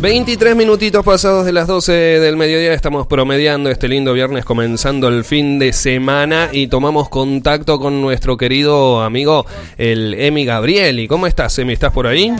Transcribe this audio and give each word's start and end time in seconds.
23 0.00 0.56
minutitos 0.56 1.04
pasados 1.04 1.44
de 1.44 1.52
las 1.52 1.66
12 1.66 1.92
del 1.92 2.38
mediodía 2.38 2.72
estamos 2.72 3.06
promediando 3.06 3.68
este 3.68 3.86
lindo 3.86 4.14
viernes 4.14 4.46
comenzando 4.46 5.08
el 5.08 5.24
fin 5.24 5.58
de 5.58 5.74
semana 5.74 6.48
y 6.52 6.68
tomamos 6.68 7.10
contacto 7.10 7.78
con 7.78 8.00
nuestro 8.00 8.38
querido 8.38 9.02
amigo 9.02 9.44
el 9.76 10.14
Emi 10.14 10.46
Gabrieli. 10.46 11.06
¿Cómo 11.06 11.26
estás, 11.26 11.58
Emi? 11.58 11.74
¿Estás 11.74 11.92
por 11.92 12.06
ahí? 12.06 12.32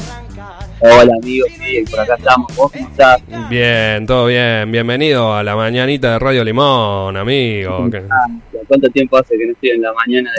Hola 0.80 1.12
amigo, 1.22 1.46
sí, 1.48 1.84
por 1.90 2.00
acá 2.00 2.14
estamos. 2.14 2.56
¿Vos 2.56 2.72
cómo 2.72 2.88
estás? 2.88 3.20
Bien, 3.50 4.06
todo 4.06 4.24
bien. 4.24 4.72
Bienvenido 4.72 5.34
a 5.34 5.42
la 5.42 5.54
mañanita 5.54 6.12
de 6.12 6.18
Radio 6.18 6.42
Limón, 6.42 7.14
amigo. 7.18 7.90
¿Cuánto 8.68 8.88
tiempo 8.88 9.18
hace 9.18 9.36
que 9.36 9.44
no 9.44 9.52
estoy 9.52 9.70
en 9.70 9.82
la 9.82 9.92
mañana 9.92 10.30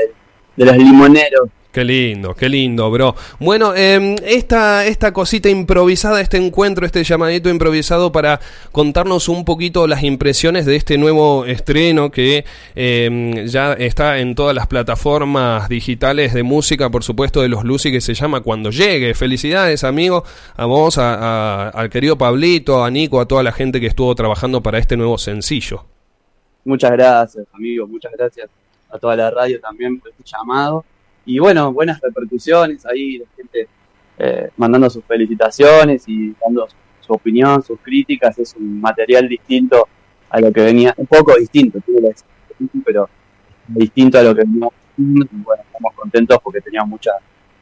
de, 0.58 0.66
de 0.66 0.72
los 0.72 0.76
limoneros? 0.76 1.50
Qué 1.72 1.86
lindo, 1.86 2.36
qué 2.36 2.50
lindo, 2.50 2.92
bro. 2.92 3.16
Bueno, 3.40 3.74
eh, 3.74 4.18
esta, 4.26 4.86
esta 4.86 5.14
cosita 5.14 5.48
improvisada, 5.48 6.20
este 6.20 6.36
encuentro, 6.36 6.86
este 6.86 7.02
llamadito 7.06 7.50
improvisado 7.50 8.12
para 8.12 8.42
contarnos 8.74 9.30
un 9.30 9.46
poquito 9.46 9.88
las 9.88 10.04
impresiones 10.04 10.66
de 10.66 10.76
este 10.76 10.98
nuevo 10.98 11.46
estreno 11.46 12.12
que 12.12 12.44
eh, 12.76 13.46
ya 13.48 13.72
está 13.72 14.20
en 14.20 14.36
todas 14.36 14.54
las 14.54 14.68
plataformas 14.68 15.70
digitales 15.70 16.34
de 16.34 16.44
música, 16.44 16.90
por 16.90 17.06
supuesto, 17.06 17.42
de 17.42 17.48
los 17.48 17.64
Lucy, 17.64 17.90
que 17.90 18.02
se 18.02 18.16
llama 18.16 18.42
Cuando 18.42 18.70
Llegue. 18.70 19.14
Felicidades, 19.14 19.86
amigo, 19.86 20.26
a 20.58 20.66
vos, 20.66 20.98
a, 20.98 21.14
a, 21.14 21.70
al 21.70 21.90
querido 21.90 22.18
Pablito, 22.18 22.84
a 22.84 22.92
Nico, 22.92 23.22
a 23.22 23.28
toda 23.30 23.44
la 23.44 23.54
gente 23.54 23.80
que 23.80 23.88
estuvo 23.88 24.14
trabajando 24.14 24.62
para 24.62 24.78
este 24.78 24.98
nuevo 24.98 25.18
sencillo. 25.18 25.86
Muchas 26.66 26.92
gracias, 26.92 27.48
amigo, 27.54 27.88
muchas 27.88 28.12
gracias 28.12 28.50
a 28.90 29.00
toda 29.00 29.16
la 29.16 29.32
radio 29.32 29.58
también 29.62 30.02
por 30.02 30.12
este 30.12 30.24
llamado 30.26 30.84
y 31.26 31.40
bueno, 31.40 31.72
buenas 31.72 32.00
repercusiones 32.02 32.86
ahí, 32.86 33.20
la 33.20 33.26
gente 33.36 33.68
eh, 34.18 34.50
mandando 34.58 34.90
sus 34.90 35.04
felicitaciones 35.06 36.04
y 36.08 36.36
dando 36.44 36.68
su, 37.00 37.14
opinión, 37.14 37.62
sus 37.64 37.80
críticas, 37.80 38.38
es 38.40 38.56
un 38.56 38.80
material 38.80 39.28
distinto 39.28 39.88
a 40.30 40.40
lo 40.40 40.52
que 40.52 40.62
venía, 40.62 40.94
un 40.98 41.08
poco 41.08 41.36
distinto, 41.38 41.80
pero 42.86 43.10
distinto 43.68 44.20
a 44.20 44.24
lo 44.24 44.36
que 44.36 44.42
venía. 44.42 44.68
Y 44.98 45.04
bueno, 45.38 45.64
estamos 45.64 45.94
contentos 45.96 46.38
porque 46.44 46.62
teníamos 46.62 46.90
mucha, 46.90 47.12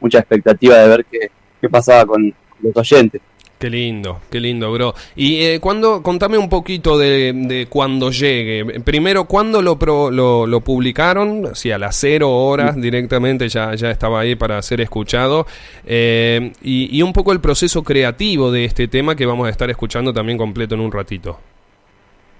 mucha 0.00 0.18
expectativa 0.18 0.76
de 0.76 0.88
ver 0.88 1.04
qué, 1.04 1.30
qué 1.60 1.68
pasaba 1.68 2.06
con 2.06 2.32
los 2.60 2.76
oyentes. 2.76 3.20
Qué 3.60 3.68
lindo, 3.68 4.20
qué 4.30 4.40
lindo, 4.40 4.72
bro. 4.72 4.94
Y 5.14 5.42
eh, 5.42 5.60
cuando, 5.60 6.02
contame 6.02 6.38
un 6.38 6.48
poquito 6.48 6.96
de, 6.96 7.34
de 7.34 7.66
cuando 7.66 8.10
llegue. 8.10 8.80
Primero, 8.80 9.26
¿cuándo 9.26 9.60
lo, 9.60 9.78
pro, 9.78 10.10
lo, 10.10 10.46
lo, 10.46 10.62
publicaron? 10.62 11.54
Si 11.54 11.70
a 11.70 11.76
las 11.76 11.94
cero 11.94 12.30
horas 12.30 12.80
directamente 12.80 13.50
ya, 13.50 13.74
ya 13.74 13.90
estaba 13.90 14.20
ahí 14.20 14.34
para 14.34 14.62
ser 14.62 14.80
escuchado. 14.80 15.46
Eh, 15.84 16.52
y, 16.62 16.96
y, 16.96 17.02
un 17.02 17.12
poco 17.12 17.32
el 17.32 17.42
proceso 17.42 17.82
creativo 17.84 18.50
de 18.50 18.64
este 18.64 18.88
tema 18.88 19.14
que 19.14 19.26
vamos 19.26 19.46
a 19.46 19.50
estar 19.50 19.68
escuchando 19.68 20.14
también 20.14 20.38
completo 20.38 20.74
en 20.74 20.80
un 20.80 20.90
ratito. 20.90 21.38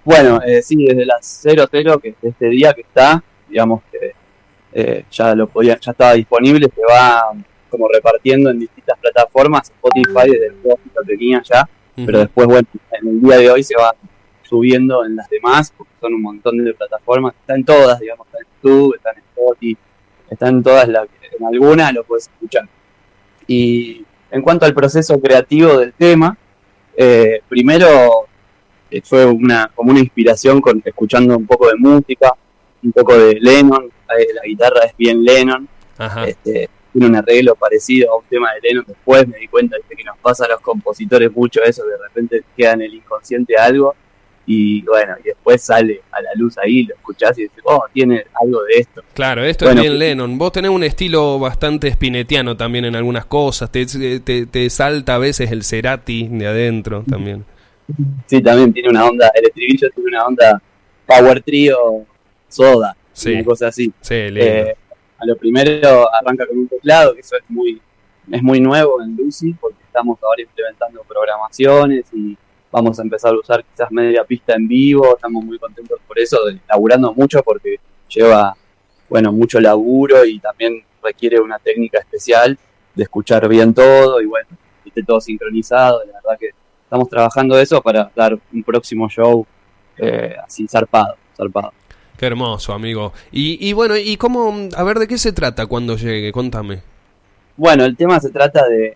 Bueno, 0.03 0.41
eh, 0.43 0.63
sí, 0.63 0.87
desde 0.87 1.05
las 1.05 1.19
cero 1.43 1.67
cero, 1.71 1.99
que 1.99 2.15
este 2.23 2.49
día 2.49 2.73
que 2.73 2.81
está, 2.81 3.23
digamos 3.47 3.83
que 3.93 4.13
eh, 4.73 5.05
ya 5.11 5.35
lo 5.35 5.49
podía, 5.49 5.79
ya 5.79 5.91
estaba 5.91 6.15
disponible, 6.15 6.67
se 6.75 6.81
va 6.81 7.31
como 7.71 7.89
repartiendo 7.89 8.51
en 8.51 8.61
distintas 8.61 8.99
plataformas, 8.99 9.71
Spotify 9.71 10.31
desde 10.31 10.47
el 10.49 10.57
lo 10.65 11.03
tenía 11.07 11.43
ya, 11.43 11.63
uh 11.63 12.01
-huh. 12.01 12.07
pero 12.07 12.19
después, 12.19 12.47
bueno, 12.47 12.69
en 13.01 13.09
el 13.09 13.21
día 13.23 13.39
de 13.39 13.51
hoy 13.51 13.63
se 13.63 13.75
va 13.77 13.95
subiendo 14.43 15.05
en 15.05 15.17
las 15.17 15.29
demás, 15.31 15.73
porque 15.77 15.93
son 16.01 16.15
un 16.15 16.23
montón 16.23 16.59
de 16.59 16.75
plataformas, 16.75 17.35
están 17.41 17.65
todas, 17.65 18.01
digamos, 18.01 18.27
está 18.27 18.39
en 18.39 18.47
YouTube, 18.57 18.97
están 18.97 19.17
en 19.17 19.23
Spotify, 19.23 19.79
están 20.29 20.57
en 20.57 20.63
todas, 20.63 20.89
las, 20.89 21.07
en 21.39 21.47
algunas 21.47 21.95
lo 21.95 22.05
puedes 22.05 22.29
escuchar. 22.29 22.69
Y 23.47 24.05
en 24.31 24.43
cuanto 24.43 24.67
al 24.67 24.75
proceso 24.75 25.21
creativo 25.21 25.79
del 25.79 25.93
tema, 25.93 26.37
eh, 26.97 27.43
primero 27.49 28.27
eh, 28.91 29.01
fue 29.05 29.25
una, 29.25 29.71
como 29.75 29.93
una 29.93 30.01
inspiración 30.01 30.61
con 30.61 30.83
escuchando 30.85 31.37
un 31.37 31.47
poco 31.47 31.69
de 31.69 31.77
música, 31.77 32.33
un 32.83 32.93
poco 32.93 33.17
de 33.17 33.39
Lennon, 33.41 33.85
eh, 33.85 34.27
la 34.35 34.43
guitarra 34.45 34.81
es 34.87 34.97
bien 34.97 35.23
Lennon, 35.23 35.69
Ajá. 35.99 36.25
este, 36.27 36.69
tiene 36.93 37.07
un 37.09 37.17
arreglo 37.17 37.55
parecido 37.55 38.13
a 38.13 38.17
un 38.19 38.25
tema 38.25 38.53
de 38.55 38.69
Lennon. 38.69 38.85
Después 38.87 39.27
me 39.29 39.39
di 39.39 39.49
cuenta 39.49 39.77
de 39.77 39.97
que 39.97 40.05
nos 40.05 40.19
pasa 40.19 40.45
a 40.45 40.49
los 40.49 40.61
compositores 40.61 41.31
mucho 41.33 41.63
eso, 41.63 41.85
de 41.85 41.97
repente 41.99 42.45
queda 42.57 42.73
en 42.73 42.83
el 42.83 42.95
inconsciente 42.95 43.57
algo 43.57 43.95
y 44.47 44.83
bueno, 44.83 45.15
y 45.23 45.29
después 45.29 45.63
sale 45.63 46.03
a 46.11 46.21
la 46.21 46.31
luz 46.35 46.59
ahí, 46.59 46.83
lo 46.83 46.95
escuchás 46.97 47.39
y 47.39 47.43
dices, 47.43 47.63
oh, 47.65 47.85
tiene 47.93 48.25
algo 48.43 48.65
de 48.65 48.81
esto. 48.81 49.03
Claro, 49.15 49.45
esto 49.45 49.67
bueno, 49.67 49.81
es 49.81 49.87
bien 49.87 49.99
Lennon. 49.99 50.39
Vos 50.39 50.51
tenés 50.51 50.73
un 50.73 50.83
estilo 50.83 51.39
bastante 51.39 51.93
spinetiano 51.93 52.57
también 52.57 52.87
en 52.87 52.97
algunas 52.97 53.27
cosas, 53.27 53.71
te, 53.71 53.87
te, 53.87 54.47
te 54.47 54.71
salta 54.71 55.15
a 55.15 55.19
veces 55.19 55.53
el 55.53 55.63
Cerati 55.63 56.27
de 56.29 56.47
adentro 56.49 57.05
también. 57.09 57.45
Sí, 58.27 58.41
también 58.43 58.73
tiene 58.73 58.89
una 58.89 59.05
onda, 59.05 59.31
el 59.35 59.47
estribillo 59.47 59.89
tiene 59.91 60.09
una 60.09 60.25
onda 60.25 60.63
power 61.07 61.43
trio 61.43 62.07
soda, 62.49 62.97
sí. 63.13 63.35
una 63.35 63.45
cosa 63.45 63.69
así. 63.69 63.93
Sí, 64.01 64.15
eh, 64.15 64.75
a 65.21 65.27
lo 65.27 65.37
primero 65.37 66.09
arranca 66.15 66.47
con 66.47 66.59
un 66.59 66.69
teclado, 66.69 67.15
que 67.15 67.21
eso 67.21 67.37
es 67.37 67.43
muy, 67.49 67.81
es 68.31 68.43
muy 68.43 68.61
nuevo 68.61 69.03
en 69.03 69.15
Lucy, 69.17 69.53
porque 69.55 69.83
estamos 69.85 70.19
ahora 70.23 70.43
implementando 70.43 71.03
programaciones 71.05 72.07
y 72.13 72.37
vamos 72.71 72.99
a 72.99 73.03
empezar 73.03 73.35
a 73.35 73.39
usar 73.39 73.65
quizás 73.65 73.91
media 73.91 74.25
pista 74.25 74.55
en 74.55 74.67
vivo, 74.67 75.15
estamos 75.15 75.45
muy 75.45 75.59
contentos 75.59 75.99
por 76.07 76.19
eso, 76.19 76.39
laburando 76.69 77.13
mucho 77.13 77.43
porque 77.43 77.77
lleva, 78.09 78.57
bueno, 79.09 79.33
mucho 79.33 79.61
laburo 79.61 80.25
y 80.25 80.39
también 80.39 80.83
requiere 81.03 81.39
una 81.41 81.59
técnica 81.59 81.99
especial 81.99 82.59
de 82.95 83.03
escuchar 83.03 83.47
bien 83.49 83.75
todo 83.75 84.21
y 84.21 84.27
bueno, 84.27 84.49
esté 84.85 85.03
todo 85.03 85.21
sincronizado, 85.21 86.03
la 86.07 86.15
verdad 86.15 86.39
que 86.39 86.51
estamos 86.85 87.09
trabajando 87.09 87.59
eso 87.59 87.83
para 87.83 88.11
dar 88.15 88.39
un 88.53 88.63
próximo 88.63 89.09
show 89.09 89.47
eh, 89.99 90.35
así 90.43 90.67
zarpado, 90.67 91.17
zarpado. 91.37 91.73
Qué 92.21 92.27
hermoso, 92.27 92.75
amigo. 92.75 93.15
Y, 93.33 93.67
y, 93.67 93.73
bueno, 93.73 93.97
¿y 93.97 94.19
cómo? 94.19 94.69
A 94.77 94.83
ver, 94.83 94.99
¿de 94.99 95.09
qué 95.09 95.17
se 95.17 95.33
trata 95.33 95.65
cuando 95.65 95.97
llegue? 95.97 96.31
Contame. 96.33 96.83
Bueno, 97.57 97.87
el 97.87 97.97
tema 97.97 98.21
se 98.21 98.29
trata 98.29 98.69
de 98.69 98.95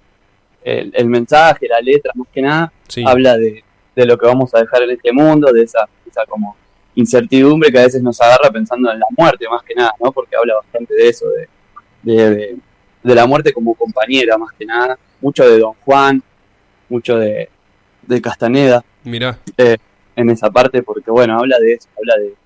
el, 0.62 0.92
el 0.94 1.06
mensaje, 1.06 1.66
la 1.66 1.80
letra, 1.80 2.12
más 2.16 2.28
que 2.30 2.42
nada, 2.42 2.70
sí. 2.86 3.02
habla 3.06 3.38
de, 3.38 3.64
de, 3.96 4.04
lo 4.04 4.18
que 4.18 4.26
vamos 4.26 4.54
a 4.54 4.58
dejar 4.58 4.82
en 4.82 4.90
este 4.90 5.10
mundo, 5.10 5.50
de 5.50 5.62
esa, 5.62 5.88
esa 6.06 6.26
como 6.26 6.54
incertidumbre 6.96 7.72
que 7.72 7.78
a 7.78 7.84
veces 7.84 8.02
nos 8.02 8.20
agarra 8.20 8.50
pensando 8.50 8.92
en 8.92 9.00
la 9.00 9.06
muerte, 9.16 9.48
más 9.48 9.62
que 9.62 9.74
nada, 9.74 9.94
¿no? 10.04 10.12
Porque 10.12 10.36
habla 10.36 10.56
bastante 10.56 10.92
de 10.92 11.08
eso, 11.08 11.24
de, 11.30 11.48
de, 12.02 12.56
de 13.02 13.14
la 13.14 13.26
muerte 13.26 13.54
como 13.54 13.72
compañera, 13.74 14.36
más 14.36 14.52
que 14.52 14.66
nada. 14.66 14.98
Mucho 15.22 15.48
de 15.48 15.60
Don 15.60 15.72
Juan, 15.82 16.22
mucho 16.90 17.16
de, 17.16 17.48
de 18.02 18.20
Castaneda. 18.20 18.84
Mira. 19.02 19.38
Eh, 19.56 19.78
en 20.14 20.28
esa 20.28 20.50
parte, 20.50 20.82
porque 20.82 21.10
bueno, 21.10 21.38
habla 21.38 21.58
de 21.58 21.72
eso, 21.72 21.88
habla 21.96 22.16
de 22.22 22.43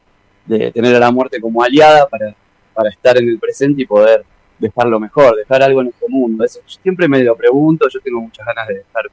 de 0.48 0.72
tener 0.72 0.94
a 0.96 0.98
la 0.98 1.10
muerte 1.10 1.40
como 1.40 1.62
aliada 1.62 2.08
para, 2.08 2.34
para 2.74 2.90
estar 2.90 3.18
en 3.18 3.28
el 3.28 3.38
presente 3.38 3.82
y 3.82 3.86
poder 3.86 4.24
dejar 4.58 4.86
lo 4.86 4.98
mejor, 4.98 5.36
dejar 5.36 5.62
algo 5.62 5.82
en 5.82 5.88
este 5.88 6.06
mundo. 6.08 6.44
Eso 6.44 6.60
siempre 6.82 7.06
me 7.08 7.22
lo 7.22 7.36
pregunto, 7.36 7.88
yo 7.88 8.00
tengo 8.00 8.20
muchas 8.20 8.46
ganas 8.46 8.66
de 8.68 8.74
dejar, 8.78 9.04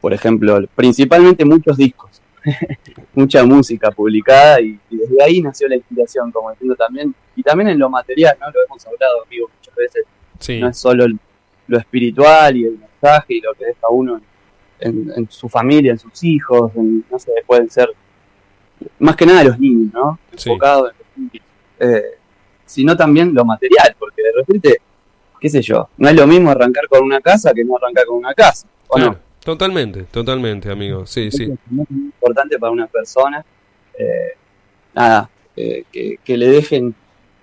por 0.00 0.12
ejemplo, 0.12 0.58
principalmente 0.74 1.44
muchos 1.44 1.76
discos, 1.76 2.20
mucha 3.14 3.44
música 3.44 3.90
publicada 3.90 4.60
y, 4.60 4.78
y, 4.90 4.96
desde 4.96 5.22
ahí 5.22 5.40
nació 5.40 5.68
la 5.68 5.76
inspiración, 5.76 6.30
como 6.32 6.50
entiendo 6.50 6.74
también, 6.74 7.14
y 7.36 7.42
también 7.42 7.68
en 7.68 7.78
lo 7.78 7.88
material, 7.88 8.36
¿no? 8.40 8.46
Lo 8.50 8.64
hemos 8.64 8.86
hablado, 8.86 9.22
amigos, 9.24 9.50
muchas 9.56 9.74
veces. 9.74 10.04
Sí. 10.38 10.60
No 10.60 10.68
es 10.68 10.76
solo 10.76 11.06
lo 11.66 11.78
espiritual 11.78 12.56
y 12.56 12.64
el 12.64 12.78
mensaje 12.78 13.34
y 13.34 13.40
lo 13.40 13.54
que 13.54 13.66
deja 13.66 13.88
uno 13.88 14.20
en, 14.80 15.08
en, 15.08 15.12
en 15.16 15.30
su 15.30 15.48
familia, 15.48 15.92
en 15.92 15.98
sus 15.98 16.22
hijos, 16.24 16.72
en, 16.74 17.04
no 17.10 17.18
sé, 17.18 17.32
pueden 17.46 17.70
ser 17.70 17.88
más 18.98 19.16
que 19.16 19.26
nada 19.26 19.44
los 19.44 19.58
niños, 19.58 19.92
¿no? 19.92 20.18
Sí. 20.36 20.50
Enfocado 20.50 20.90
en 20.90 20.94
los 20.98 21.16
niños. 21.16 21.46
Eh, 21.78 22.18
sino 22.66 22.96
también 22.96 23.34
lo 23.34 23.44
material, 23.44 23.94
porque 23.98 24.22
de 24.22 24.32
repente, 24.36 24.78
qué 25.40 25.48
sé 25.48 25.62
yo, 25.62 25.88
no 25.98 26.08
es 26.08 26.14
lo 26.14 26.26
mismo 26.26 26.50
arrancar 26.50 26.88
con 26.88 27.04
una 27.04 27.20
casa 27.20 27.52
que 27.52 27.64
no 27.64 27.76
arrancar 27.76 28.06
con 28.06 28.16
una 28.16 28.34
casa, 28.34 28.66
¿o 28.88 28.94
claro. 28.94 29.12
no? 29.12 29.18
Totalmente, 29.44 30.04
totalmente, 30.04 30.70
amigo, 30.70 31.06
sí, 31.06 31.30
sí. 31.30 31.44
Es 31.44 31.58
muy 31.70 31.86
importante 31.90 32.58
para 32.58 32.72
una 32.72 32.86
persona, 32.86 33.44
eh, 33.98 34.32
nada, 34.94 35.28
eh, 35.54 35.84
que, 35.92 36.18
que, 36.24 36.36
le 36.38 36.48
dejen 36.48 36.94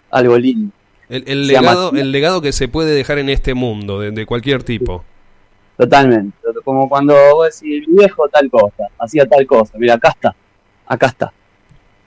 algo 0.10 0.38
lindo. 0.38 0.74
El, 1.10 1.24
el 1.28 1.48
legado, 1.48 1.92
el 1.92 2.12
legado 2.12 2.42
que 2.42 2.52
se 2.52 2.68
puede 2.68 2.96
dejar 2.96 3.20
en 3.20 3.30
este 3.30 3.54
mundo, 3.54 4.00
de, 4.00 4.12
de 4.12 4.26
cualquier 4.26 4.64
tipo. 4.64 5.04
Totalmente, 5.78 6.36
como 6.64 6.90
cuando 6.90 7.14
vos 7.34 7.60
decís, 7.60 7.86
viejo 7.88 8.28
tal 8.30 8.50
cosa, 8.50 8.88
hacía 8.98 9.28
tal 9.28 9.46
cosa, 9.46 9.74
mira, 9.78 9.94
acá 9.94 10.10
está, 10.10 10.36
acá 10.92 11.08
está. 11.08 11.32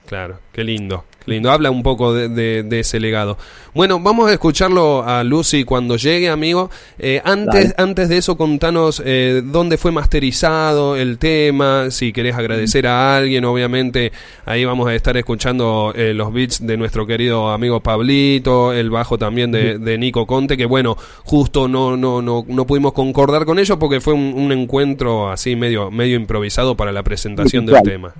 Claro, 0.05 0.39
qué 0.53 0.63
lindo. 0.63 1.03
Lindo, 1.25 1.51
habla 1.51 1.71
un 1.71 1.81
poco 1.81 2.13
de, 2.13 2.67
ese 2.79 2.99
legado. 2.99 3.35
Bueno, 3.73 3.99
vamos 3.99 4.29
a 4.29 4.33
escucharlo 4.33 5.03
a 5.03 5.23
Lucy 5.23 5.63
cuando 5.63 5.97
llegue, 5.97 6.29
amigo. 6.29 6.69
Eh, 6.99 7.19
antes, 7.25 7.73
antes 7.77 8.09
de 8.09 8.17
eso, 8.17 8.37
contanos 8.37 9.01
eh, 9.03 9.41
dónde 9.43 9.77
fue 9.77 9.91
masterizado 9.91 10.95
el 10.95 11.17
tema, 11.17 11.89
si 11.89 12.13
querés 12.13 12.35
agradecer 12.35 12.85
a 12.85 13.17
alguien, 13.17 13.43
obviamente 13.45 14.11
ahí 14.45 14.65
vamos 14.65 14.87
a 14.87 14.93
estar 14.93 15.17
escuchando 15.17 15.93
eh, 15.95 16.13
los 16.13 16.31
beats 16.31 16.63
de 16.65 16.77
nuestro 16.77 17.07
querido 17.07 17.49
amigo 17.49 17.79
Pablito, 17.79 18.71
el 18.71 18.91
bajo 18.91 19.17
también 19.17 19.51
de, 19.51 19.97
Nico 19.97 20.27
Conte, 20.27 20.57
que 20.57 20.67
bueno, 20.67 20.95
justo 21.23 21.67
no, 21.67 21.97
no, 21.97 22.21
no, 22.21 22.45
no 22.47 22.67
pudimos 22.67 22.93
concordar 22.93 23.45
con 23.45 23.57
ellos 23.57 23.77
porque 23.79 23.99
fue 23.99 24.13
un, 24.13 24.51
encuentro 24.51 25.31
así 25.31 25.55
medio, 25.55 25.89
medio 25.89 26.17
improvisado 26.17 26.77
para 26.77 26.91
la 26.91 27.01
presentación 27.01 27.65
del 27.65 27.81
tema. 27.81 28.13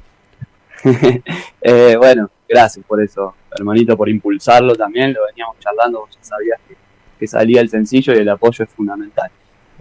eh, 1.62 1.96
bueno, 1.98 2.30
gracias 2.48 2.86
por 2.86 3.02
eso, 3.02 3.36
hermanito, 3.52 3.98
por 3.98 4.10
impulsarlo 4.10 4.76
también. 4.76 5.14
Lo 5.14 5.26
veníamos 5.26 5.58
charlando, 5.60 6.08
ya 6.12 6.24
sabías 6.24 6.60
que, 6.68 7.28
salía 7.28 7.62
el 7.62 7.70
sencillo 7.70 8.14
y 8.14 8.18
el 8.18 8.30
apoyo 8.30 8.64
es 8.64 8.70
fundamental. 8.70 9.32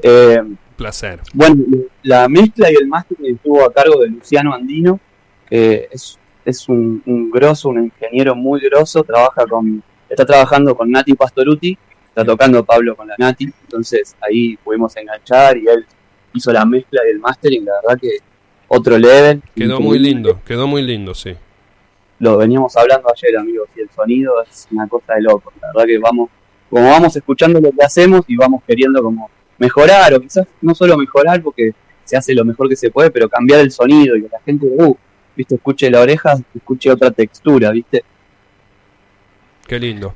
Eh, 0.02 0.42
Placer. 0.76 1.20
Bueno, 1.34 1.62
la 2.02 2.26
mezcla 2.26 2.70
y 2.72 2.74
el 2.74 2.88
máster 2.88 3.18
estuvo 3.22 3.62
a 3.64 3.72
cargo 3.72 4.00
de 4.00 4.08
Luciano 4.08 4.54
Andino, 4.54 4.98
que 5.46 5.88
es, 5.92 6.18
es 6.44 6.68
un, 6.68 7.02
un 7.04 7.30
grosso, 7.30 7.68
un 7.68 7.84
ingeniero 7.84 8.34
muy 8.34 8.60
grosso, 8.60 9.04
trabaja 9.04 9.46
con, 9.46 9.82
está 10.08 10.24
trabajando 10.24 10.74
con 10.74 10.90
Nati 10.90 11.12
Pastoruti, 11.14 11.76
está 12.08 12.24
tocando 12.24 12.64
Pablo 12.64 12.96
con 12.96 13.08
la 13.08 13.14
Nati, 13.18 13.44
entonces 13.44 14.16
ahí 14.20 14.56
pudimos 14.56 14.96
enganchar 14.96 15.58
y 15.58 15.66
él 15.68 15.84
hizo 16.32 16.52
la 16.52 16.64
mezcla 16.64 17.02
y 17.06 17.10
el 17.10 17.18
y 17.18 17.60
la 17.60 17.72
verdad 17.82 18.00
que 18.00 18.18
otro 18.74 18.98
level. 18.98 19.42
Quedó 19.54 19.80
muy 19.80 19.98
lindo, 19.98 20.40
quedó 20.44 20.66
muy 20.66 20.82
lindo, 20.82 21.14
sí. 21.14 21.34
Lo 22.18 22.36
veníamos 22.36 22.76
hablando 22.76 23.08
ayer, 23.12 23.36
amigos, 23.36 23.68
y 23.76 23.80
el 23.80 23.90
sonido 23.90 24.42
es 24.42 24.68
una 24.70 24.86
cosa 24.88 25.14
de 25.14 25.22
loco. 25.22 25.52
La 25.60 25.68
verdad 25.68 25.86
que 25.86 25.98
vamos, 25.98 26.30
como 26.70 26.88
vamos 26.88 27.16
escuchando 27.16 27.60
lo 27.60 27.70
que 27.70 27.84
hacemos 27.84 28.22
y 28.28 28.36
vamos 28.36 28.62
queriendo 28.66 29.02
como 29.02 29.30
mejorar, 29.58 30.14
o 30.14 30.20
quizás 30.20 30.46
no 30.60 30.74
solo 30.74 30.96
mejorar 30.96 31.42
porque 31.42 31.72
se 32.04 32.16
hace 32.16 32.34
lo 32.34 32.44
mejor 32.44 32.68
que 32.68 32.76
se 32.76 32.90
puede, 32.90 33.10
pero 33.10 33.28
cambiar 33.28 33.60
el 33.60 33.70
sonido 33.70 34.16
y 34.16 34.22
que 34.22 34.28
la 34.28 34.40
gente, 34.40 34.66
uh, 34.66 34.96
viste, 35.34 35.54
escuche 35.54 35.90
la 35.90 36.00
oreja, 36.00 36.34
escuche 36.54 36.90
otra 36.90 37.10
textura, 37.10 37.70
viste. 37.70 38.04
Qué 39.66 39.78
lindo. 39.78 40.14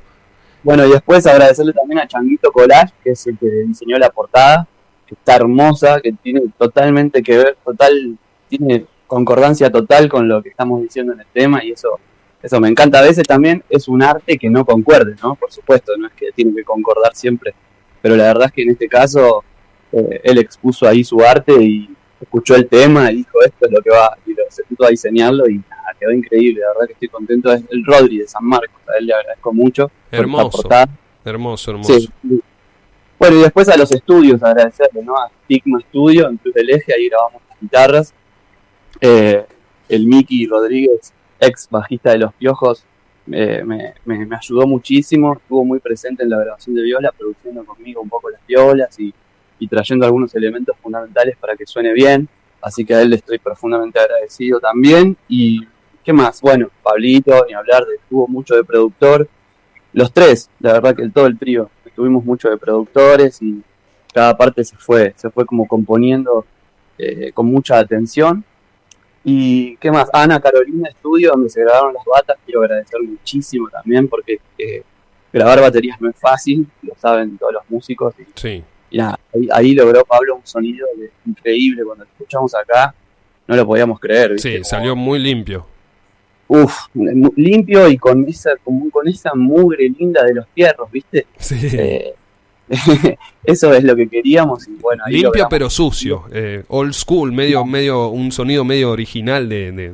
Bueno, 0.61 0.85
y 0.85 0.91
después 0.91 1.25
agradecerle 1.25 1.73
también 1.73 1.99
a 1.99 2.07
Changuito 2.07 2.51
Collage, 2.51 2.93
que 3.03 3.11
es 3.11 3.27
el 3.27 3.37
que 3.37 3.47
diseñó 3.67 3.97
la 3.97 4.09
portada, 4.09 4.67
que 5.07 5.15
está 5.15 5.37
hermosa, 5.37 5.99
que 6.01 6.11
tiene 6.11 6.41
totalmente 6.57 7.23
que 7.23 7.37
ver, 7.37 7.57
total 7.63 8.17
tiene 8.49 8.85
concordancia 9.07 9.71
total 9.71 10.09
con 10.09 10.27
lo 10.27 10.41
que 10.43 10.49
estamos 10.49 10.81
diciendo 10.81 11.13
en 11.13 11.21
el 11.21 11.27
tema 11.33 11.63
y 11.63 11.71
eso 11.71 11.99
eso 12.41 12.59
me 12.59 12.69
encanta. 12.69 12.99
A 12.99 13.03
veces 13.03 13.27
también 13.27 13.63
es 13.69 13.87
un 13.87 14.01
arte 14.01 14.37
que 14.37 14.49
no 14.49 14.65
concuerde, 14.65 15.15
¿no? 15.21 15.35
Por 15.35 15.51
supuesto, 15.51 15.95
no 15.97 16.07
es 16.07 16.13
que 16.13 16.31
tiene 16.31 16.53
que 16.55 16.63
concordar 16.63 17.15
siempre, 17.15 17.53
pero 18.01 18.15
la 18.15 18.25
verdad 18.25 18.45
es 18.47 18.51
que 18.53 18.63
en 18.63 18.69
este 18.71 18.87
caso 18.87 19.43
eh, 19.91 20.21
él 20.23 20.37
expuso 20.37 20.87
ahí 20.87 21.03
su 21.03 21.21
arte 21.21 21.53
y 21.61 21.89
escuchó 22.21 22.55
el 22.55 22.67
tema 22.67 23.11
y 23.11 23.17
dijo 23.17 23.41
esto 23.45 23.65
es 23.65 23.71
lo 23.71 23.81
que 23.81 23.89
va, 23.89 24.17
y 24.25 24.33
se 24.49 24.63
puso 24.63 24.85
a 24.85 24.89
diseñarlo 24.89 25.47
y 25.49 25.57
nada, 25.57 25.95
quedó 25.99 26.11
increíble, 26.11 26.61
la 26.61 26.67
verdad 26.69 26.87
que 26.87 26.93
estoy 26.93 27.09
contento. 27.09 27.51
Es 27.51 27.63
el 27.69 27.83
Rodri 27.85 28.19
de 28.19 28.27
San 28.27 28.45
Marcos, 28.45 28.81
a 28.87 28.97
él 28.97 29.05
le 29.05 29.13
agradezco 29.13 29.53
mucho. 29.53 29.91
Hermoso, 30.11 30.67
hermoso, 31.25 31.71
hermoso. 31.71 32.11
Bueno, 33.19 33.35
y 33.35 33.41
después 33.41 33.67
a 33.67 33.75
los 33.75 33.91
estudios 33.91 34.41
agradecerle, 34.41 35.03
¿no? 35.03 35.13
A 35.17 35.29
Stigma 35.43 35.81
Studio 35.81 36.29
en 36.29 36.37
Cruz 36.37 36.53
del 36.53 36.69
Eje, 36.69 36.93
ahí 36.93 37.09
grabamos 37.09 37.41
las 37.49 37.59
guitarras 37.59 38.13
eh, 39.01 39.45
el 39.87 40.05
Miki 40.05 40.45
Rodríguez, 40.45 41.13
ex 41.39 41.67
bajista 41.69 42.11
de 42.11 42.19
Los 42.19 42.33
Piojos, 42.33 42.85
me, 43.25 43.93
ayudó 44.35 44.65
muchísimo, 44.65 45.33
estuvo 45.33 45.63
muy 45.63 45.79
presente 45.79 46.23
en 46.23 46.29
la 46.29 46.39
grabación 46.39 46.75
de 46.75 46.83
viola, 46.83 47.11
produciendo 47.11 47.63
conmigo 47.63 48.01
un 48.01 48.09
poco 48.09 48.29
las 48.29 48.45
violas 48.47 48.99
y, 48.99 49.13
trayendo 49.69 50.05
algunos 50.05 50.33
elementos 50.35 50.75
fundamentales 50.81 51.35
para 51.35 51.53
que 51.55 51.65
suene 51.65 51.91
bien, 51.91 52.29
así 52.61 52.85
que 52.85 52.93
a 52.93 53.01
él 53.01 53.09
le 53.09 53.17
estoy 53.17 53.39
profundamente 53.39 53.99
agradecido 53.99 54.59
también. 54.59 55.17
Y, 55.27 55.67
¿qué 56.03 56.13
más? 56.13 56.41
Bueno, 56.41 56.69
Pablito, 56.81 57.45
ni 57.45 57.53
hablar, 57.53 57.85
de, 57.85 57.95
estuvo 57.95 58.27
mucho 58.27 58.55
de 58.55 58.63
productor, 58.63 59.27
los 59.91 60.13
tres, 60.13 60.49
la 60.59 60.73
verdad 60.73 60.95
que 60.95 61.01
el, 61.03 61.11
todo 61.11 61.27
el 61.27 61.37
trío, 61.37 61.69
estuvimos 61.85 62.23
mucho 62.23 62.49
de 62.49 62.57
productores 62.57 63.41
y 63.41 63.61
cada 64.13 64.37
parte 64.37 64.63
se 64.63 64.77
fue, 64.77 65.13
se 65.17 65.29
fue 65.29 65.45
como 65.45 65.67
componiendo 65.67 66.45
eh, 66.97 67.31
con 67.33 67.47
mucha 67.47 67.77
atención 67.77 68.45
y 69.23 69.75
qué 69.77 69.91
más, 69.91 70.09
Ana 70.13 70.39
Carolina 70.39 70.89
Estudio, 70.89 71.31
donde 71.31 71.49
se 71.49 71.61
grabaron 71.61 71.93
las 71.93 72.03
batas, 72.05 72.37
quiero 72.45 72.61
agradecer 72.61 73.01
muchísimo 73.01 73.69
también 73.69 74.07
porque 74.07 74.39
eh, 74.57 74.83
grabar 75.31 75.61
baterías 75.61 75.99
no 75.99 76.09
es 76.09 76.15
fácil, 76.17 76.67
lo 76.81 76.95
saben 76.95 77.37
todos 77.37 77.53
los 77.53 77.63
músicos. 77.69 78.13
Y, 78.19 78.25
sí. 78.35 78.63
ahí, 79.51 79.73
logró 79.73 80.05
Pablo 80.05 80.37
un 80.37 80.45
sonido 80.45 80.87
increíble, 81.25 81.83
cuando 81.83 82.05
lo 82.05 82.09
escuchamos 82.11 82.55
acá 82.55 82.93
no 83.47 83.55
lo 83.55 83.65
podíamos 83.65 83.99
creer. 83.99 84.39
Sí, 84.39 84.63
salió 84.63 84.95
muy 84.95 85.17
limpio. 85.17 85.65
Uf, 86.47 86.87
limpio 86.93 87.89
y 87.89 87.97
con 87.97 88.27
esa, 88.27 88.51
con, 88.63 88.89
con 88.91 89.07
esa 89.07 89.33
mugre 89.33 89.89
linda 89.89 90.23
de 90.23 90.35
los 90.35 90.45
fierros, 90.53 90.89
¿viste? 90.91 91.25
Sí. 91.37 91.55
Eh, 91.73 92.13
eso 93.43 93.73
es 93.73 93.83
lo 93.83 93.95
que 93.95 94.07
queríamos 94.07 94.67
y 94.67 94.73
bueno 94.73 95.03
limpio 95.07 95.47
pero 95.49 95.69
sucio 95.69 96.25
eh, 96.31 96.63
old 96.67 96.93
school 96.93 97.31
medio 97.31 97.65
medio 97.65 98.09
un 98.09 98.31
sonido 98.31 98.63
medio 98.63 98.91
original 98.91 99.49
de, 99.49 99.93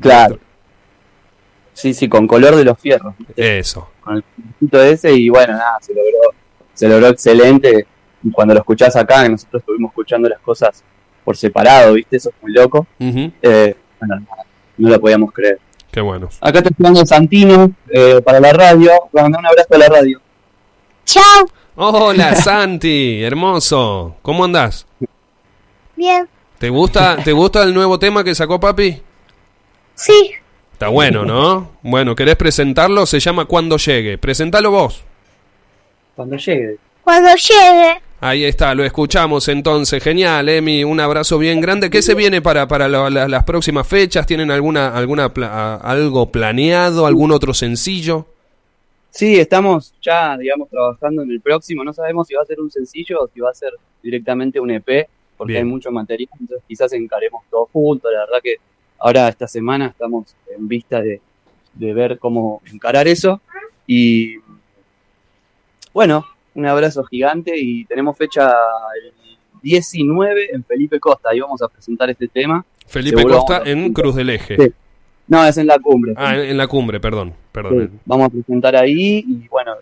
claro. 0.00 0.38
Sí 1.72 1.94
sí 1.94 2.08
con 2.08 2.26
color 2.26 2.56
de 2.56 2.64
los 2.64 2.78
fierros 2.78 3.14
eso. 3.34 3.88
Con 4.02 4.16
el 4.16 4.22
puntito 4.22 4.82
ese 4.82 5.12
y 5.12 5.30
bueno 5.30 5.54
nada 5.54 5.78
se 5.80 5.94
logró 5.94 6.34
se 6.74 6.88
logró 6.88 7.08
excelente. 7.08 7.86
Y 8.22 8.30
cuando 8.30 8.52
lo 8.52 8.60
escuchás 8.60 8.96
acá 8.96 9.22
que 9.22 9.30
nosotros 9.30 9.60
estuvimos 9.60 9.90
escuchando 9.90 10.28
las 10.28 10.40
cosas 10.40 10.84
por 11.24 11.36
separado 11.36 11.94
viste 11.94 12.16
eso 12.16 12.28
es 12.30 12.34
muy 12.42 12.52
loco. 12.52 12.86
Eh, 12.98 13.74
bueno 13.98 14.26
no 14.76 14.88
lo 14.88 15.00
podíamos 15.00 15.32
creer. 15.32 15.58
Qué 15.90 16.00
bueno. 16.00 16.28
Acá 16.40 16.62
te 16.62 16.68
estoy 16.70 17.06
Santino 17.06 17.72
eh, 17.88 18.20
para 18.24 18.40
la 18.40 18.52
radio. 18.52 18.90
Un 19.12 19.46
abrazo 19.46 19.74
a 19.74 19.78
la 19.78 19.88
radio. 19.88 20.20
Chao 21.04 21.46
Hola 21.76 22.34
Santi, 22.42 23.22
hermoso. 23.22 24.16
¿Cómo 24.22 24.44
andás? 24.44 24.86
Bien. 25.96 26.28
¿Te 26.58 26.68
gusta, 26.68 27.16
¿Te 27.22 27.32
gusta 27.32 27.62
el 27.62 27.72
nuevo 27.72 27.98
tema 27.98 28.22
que 28.22 28.34
sacó 28.34 28.60
papi? 28.60 29.00
Sí. 29.94 30.32
Está 30.72 30.88
bueno, 30.88 31.24
¿no? 31.24 31.72
Bueno, 31.82 32.14
¿querés 32.14 32.36
presentarlo? 32.36 33.06
Se 33.06 33.20
llama 33.20 33.44
Cuando 33.44 33.76
llegue. 33.76 34.18
Presentalo 34.18 34.70
vos. 34.70 35.02
Cuando 36.16 36.36
llegue. 36.36 36.76
Cuando 37.04 37.30
llegue. 37.34 38.00
Ahí 38.22 38.44
está, 38.44 38.74
lo 38.74 38.84
escuchamos 38.84 39.48
entonces. 39.48 40.02
Genial, 40.02 40.48
Emi. 40.48 40.84
Un 40.84 41.00
abrazo 41.00 41.38
bien 41.38 41.60
grande. 41.60 41.88
¿Qué 41.88 42.02
se 42.02 42.14
viene 42.14 42.42
para, 42.42 42.68
para 42.68 42.88
las 42.88 43.44
próximas 43.44 43.86
fechas? 43.86 44.26
¿Tienen 44.26 44.50
alguna, 44.50 44.94
alguna 44.94 45.32
algo 45.82 46.30
planeado? 46.30 47.06
¿Algún 47.06 47.32
otro 47.32 47.54
sencillo? 47.54 48.26
Sí, 49.10 49.38
estamos 49.38 49.92
ya, 50.00 50.36
digamos, 50.38 50.68
trabajando 50.68 51.22
en 51.22 51.30
el 51.30 51.40
próximo. 51.40 51.84
No 51.84 51.92
sabemos 51.92 52.28
si 52.28 52.34
va 52.34 52.42
a 52.42 52.46
ser 52.46 52.60
un 52.60 52.70
sencillo 52.70 53.22
o 53.22 53.28
si 53.28 53.40
va 53.40 53.50
a 53.50 53.54
ser 53.54 53.72
directamente 54.02 54.60
un 54.60 54.70
EP, 54.70 55.08
porque 55.36 55.56
hay 55.56 55.64
mucho 55.64 55.90
material, 55.90 56.28
entonces 56.38 56.64
quizás 56.68 56.92
encaremos 56.92 57.42
todo 57.50 57.68
juntos. 57.72 58.10
La 58.12 58.20
verdad 58.20 58.38
que 58.42 58.56
ahora 58.98 59.28
esta 59.28 59.48
semana 59.48 59.86
estamos 59.86 60.34
en 60.56 60.68
vista 60.68 61.00
de, 61.00 61.20
ver 61.74 62.18
cómo 62.18 62.62
encarar 62.72 63.08
eso. 63.08 63.40
Y 63.86 64.36
bueno, 65.92 66.26
un 66.54 66.66
abrazo 66.66 67.02
gigante 67.04 67.52
y 67.56 67.84
tenemos 67.86 68.16
fecha 68.16 68.52
el 69.02 69.12
19 69.62 70.54
en 70.54 70.64
Felipe 70.64 71.00
Costa. 71.00 71.30
Ahí 71.30 71.40
vamos 71.40 71.60
a 71.62 71.68
presentar 71.68 72.10
este 72.10 72.28
tema. 72.28 72.64
Felipe 72.86 73.22
Costa 73.24 73.62
en 73.64 73.92
Cruz 73.92 74.14
del 74.14 74.30
Eje. 74.30 74.72
No, 75.30 75.46
es 75.46 75.56
en 75.58 75.68
la 75.68 75.78
cumbre. 75.78 76.12
Ah, 76.16 76.36
en, 76.36 76.58
la 76.58 76.66
cumbre, 76.66 76.98
perdón. 76.98 77.32
perdón. 77.52 78.00
vamos 78.04 78.26
a 78.26 78.30
presentar 78.30 78.74
ahí 78.74 79.24
y 79.26 79.46
bueno, 79.46 79.72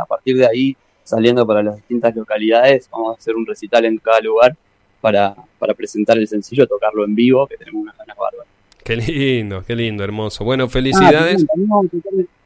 a 0.00 0.06
partir 0.06 0.38
de 0.38 0.46
ahí, 0.46 0.74
saliendo 1.04 1.46
para 1.46 1.62
las 1.62 1.76
distintas 1.76 2.16
localidades, 2.16 2.88
vamos 2.90 3.14
a 3.14 3.18
hacer 3.18 3.36
un 3.36 3.44
recital 3.44 3.84
en 3.84 3.98
cada 3.98 4.20
lugar 4.20 4.56
para, 5.02 5.36
para 5.58 5.74
presentar 5.74 6.16
el 6.16 6.26
sencillo, 6.26 6.66
tocarlo 6.66 7.04
en 7.04 7.14
vivo, 7.14 7.46
que 7.46 7.58
tenemos 7.58 7.82
unas 7.82 7.98
ganas 7.98 8.16
bárbaras. 8.16 8.46
Qué 8.82 8.96
lindo, 8.96 9.62
qué 9.66 9.76
lindo, 9.76 10.02
hermoso. 10.02 10.44
Bueno, 10.44 10.66
felicidades. 10.66 11.44
Ah, 11.46 11.52
vamos, 11.56 11.86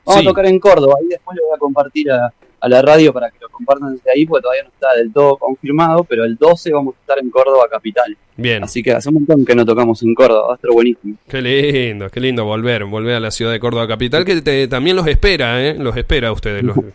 a 0.07 0.23
tocar, 0.25 0.47
en 0.47 0.59
Córdoba, 0.59 0.95
ahí 1.01 1.07
después 1.07 1.37
lo 1.37 1.45
voy 1.47 1.55
a 1.55 1.59
compartir 1.59 2.11
a, 2.11 2.33
a 2.61 2.69
la 2.69 2.83
radio 2.83 3.13
para 3.13 3.31
que 3.31 3.39
lo 3.41 3.49
compartan 3.49 3.95
desde 3.97 4.11
ahí, 4.11 4.27
porque 4.27 4.43
todavía 4.43 4.65
no 4.65 4.71
está 4.71 4.95
del 4.95 5.13
todo 5.13 5.37
confirmado, 5.37 6.05
pero 6.05 6.25
el 6.25 6.37
12 6.37 6.73
vamos 6.73 6.95
a 6.97 7.01
estar 7.01 7.19
en 7.19 7.31
Córdoba 7.31 7.67
Capital. 7.71 8.17
Bien. 8.37 8.63
Así 8.63 8.83
que 8.83 8.93
hace 8.93 9.09
un 9.09 9.17
montón 9.17 9.45
que 9.45 9.55
no 9.55 9.65
tocamos 9.65 10.03
en 10.03 10.15
Córdoba, 10.15 10.49
va 10.49 10.53
a 10.53 10.57
estar 10.57 10.71
buenísimo. 10.71 11.17
Qué 11.29 11.43
lindo, 11.43 12.09
qué 12.11 12.21
lindo 12.21 12.45
volver, 12.45 12.85
volver 12.85 13.15
a 13.17 13.21
la 13.21 13.31
ciudad 13.31 13.53
de 13.53 13.61
Córdoba 13.61 13.89
Capital, 13.89 14.25
que 14.25 14.69
también 14.69 14.97
los 14.97 15.07
espera, 15.07 15.67
¿eh? 15.67 15.75
Los 15.75 15.97
espera 15.97 16.29
a 16.29 16.33
ustedes. 16.33 16.63
Los... 16.63 16.77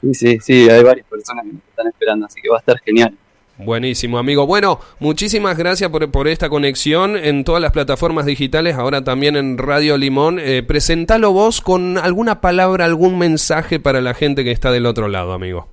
Sí, 0.00 0.14
sí, 0.14 0.38
sí, 0.40 0.70
hay 0.70 0.82
varias 0.82 1.06
personas 1.06 1.44
que 1.44 1.52
nos 1.52 1.62
están 1.68 1.86
esperando, 1.88 2.24
así 2.24 2.40
que 2.40 2.48
va 2.48 2.56
a 2.56 2.60
estar 2.60 2.78
genial. 2.78 3.14
Buenísimo, 3.64 4.18
amigo. 4.18 4.46
Bueno, 4.46 4.80
muchísimas 4.98 5.56
gracias 5.56 5.90
por, 5.90 6.10
por 6.10 6.28
esta 6.28 6.48
conexión 6.48 7.16
en 7.16 7.44
todas 7.44 7.60
las 7.60 7.72
plataformas 7.72 8.26
digitales, 8.26 8.76
ahora 8.76 9.04
también 9.04 9.36
en 9.36 9.58
Radio 9.58 9.98
Limón. 9.98 10.38
Eh, 10.38 10.62
presentalo 10.62 11.32
vos 11.32 11.60
con 11.60 11.98
alguna 11.98 12.40
palabra, 12.40 12.84
algún 12.86 13.18
mensaje 13.18 13.78
para 13.78 14.00
la 14.00 14.14
gente 14.14 14.44
que 14.44 14.50
está 14.50 14.70
del 14.70 14.86
otro 14.86 15.08
lado, 15.08 15.32
amigo. 15.32 15.68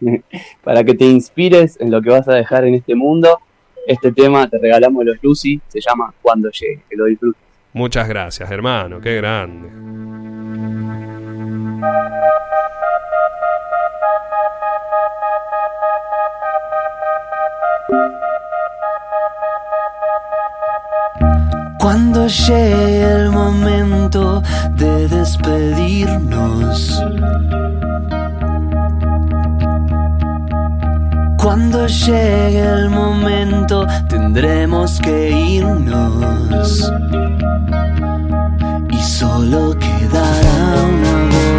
Para 0.64 0.82
que 0.82 0.94
te 0.94 1.04
inspires 1.04 1.78
en 1.80 1.90
lo 1.90 2.00
que 2.00 2.10
vas 2.10 2.26
a 2.26 2.34
dejar 2.34 2.64
en 2.64 2.74
este 2.74 2.94
mundo, 2.94 3.38
este 3.86 4.12
tema 4.12 4.48
te 4.48 4.58
regalamos 4.58 5.04
los 5.04 5.18
Lucy, 5.22 5.60
se 5.68 5.80
llama 5.80 6.14
Cuando 6.22 6.50
llegue, 6.50 6.80
que 6.88 6.96
lo 6.96 7.04
disfrutes. 7.04 7.42
Muchas 7.72 8.08
gracias, 8.08 8.50
hermano, 8.50 9.00
qué 9.00 9.16
grande. 9.16 9.68
Cuando 21.80 22.26
llegue 22.26 23.10
el 23.10 23.30
momento 23.30 24.42
de 24.72 25.08
despedirnos. 25.08 27.02
Cuando 31.38 31.86
llegue 31.86 32.60
el 32.60 32.90
momento 32.90 33.86
tendremos 34.10 35.00
que 35.00 35.30
irnos. 35.30 36.92
Y 38.90 38.98
solo 38.98 39.74
quedará 39.78 40.82
una 40.86 41.30
voz 41.30 41.49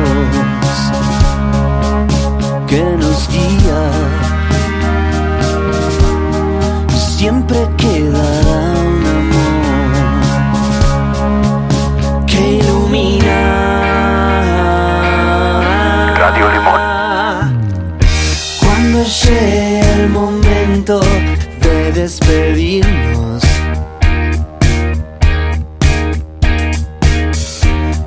de 20.84 21.92
despedirnos. 21.94 23.44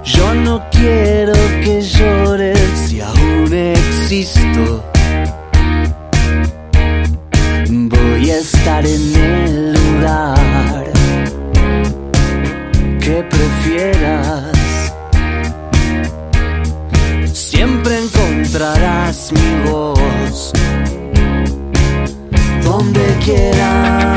Yo 0.02 0.34
no 0.34 0.60
quiero 0.72 1.34
que 1.62 1.80
llores 1.80 2.58
si 2.86 3.00
aún 3.00 3.52
existo. 3.52 4.82
Voy 7.70 8.30
a 8.30 8.38
estar 8.38 8.84
en 8.84 9.14
el 9.14 9.72
lugar 9.74 10.92
que 13.00 13.22
prefieras. 13.22 14.92
Siempre 17.32 18.00
encontrarás 18.00 19.30
mi 19.32 19.70
voz 19.70 20.52
donde 22.84 23.18
quieras. 23.24 24.13